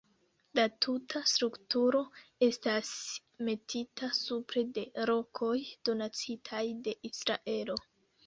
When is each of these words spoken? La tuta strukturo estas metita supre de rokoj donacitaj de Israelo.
La 0.59 0.63
tuta 0.83 1.19
strukturo 1.31 1.99
estas 2.47 2.93
metita 3.49 4.09
supre 4.21 4.65
de 4.79 4.85
rokoj 5.11 5.53
donacitaj 5.91 6.63
de 6.89 6.97
Israelo. 7.13 7.77